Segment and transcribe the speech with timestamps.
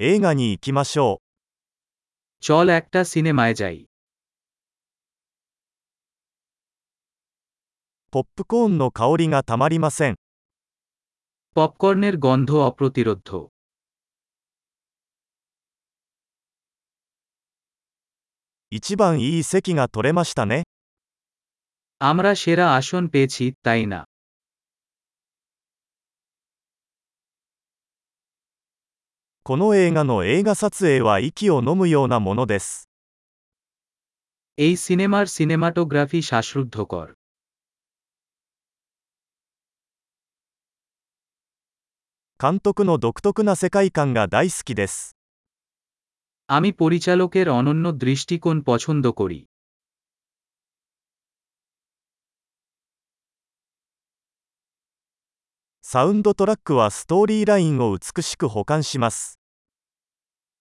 [0.00, 1.20] 映画に行きましょ
[2.40, 3.86] চল একটা সিনেমায় যাই う。
[8.12, 10.14] ポップコーンの香りがたまりません。
[11.56, 13.50] পপকর্নের গন্ধ অপ্রতিরোধ্য
[18.70, 20.62] 一番いい席が取れましたね。
[21.98, 24.00] আমরা সেরা আসন পেয়েছি তাই না
[29.47, 32.89] この映画の映画撮影は息を飲むようなものです。
[34.57, 37.07] এই সিনেমার সিনেমাটোগ্রাফি শ্বাসরুদ্ধকর
[42.39, 45.15] 監督の独特な世界観が大好きです。
[46.47, 49.39] আমি পরিচালকের অনন্য দৃষ্টিকোণ পছন্দ করি
[55.85, 59.36] サウンドトラックはストーリーラインを美しく保管します。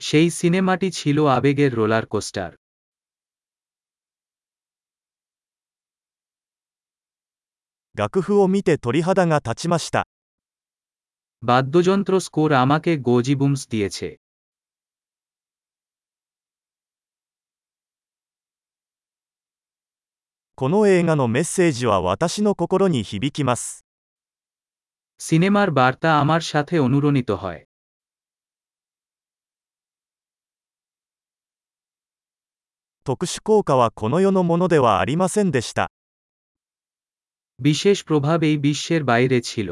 [0.00, 2.50] সেই সিনেমাটি ছিল আবেগের রোলার কোস্টার
[7.94, 10.02] 楽譜を見て鳥肌が立ちました。
[11.42, 14.08] বাদ্যযন্ত্র স্কোর আমাকে গোজিবুমস দিয়েছে
[20.58, 23.84] この映画のメッセージは私の心に響きます。
[25.20, 27.60] সিনেমার বার্তা আমার সাথে অনুরণিত হয়
[33.04, 35.90] 特殊効果はこの世のものではありませんでした。
[37.58, 39.68] বিশেষ প্রভাব এই বিশ্বের বাইরে ছিল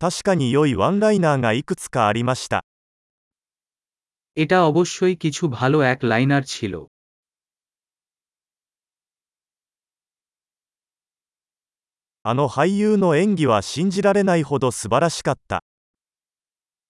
[0.00, 2.64] 確かに良いワンライナーがいくつかありました。
[4.36, 6.74] এটা অবশ্যই কিছু ভালো এক লাইনার ছিল
[12.26, 15.62] あの俳優の演技は信じられないほど素晴らしかった。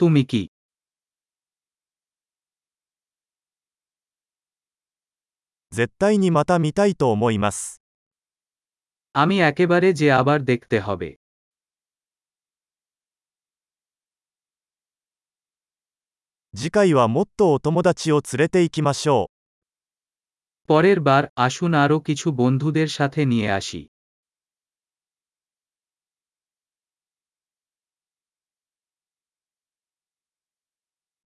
[0.00, 0.50] তুমি কি
[5.72, 7.80] 絶対にまた見たいと思います。
[9.14, 11.10] আমি একেবারে যে আবার দেখতে হবে
[16.54, 19.40] 次回はもっとお友達を連れて行きましょう。
[20.68, 23.80] পরের বার আসুন আরও কিছু বন্ধুদের সাথে নিয়ে আসি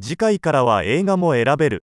[0.01, 1.85] 次回からは映画も選べる。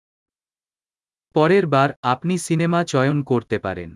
[1.35, 3.89] পরের বার আপনি সিনেমা চয়ন করতে পারেন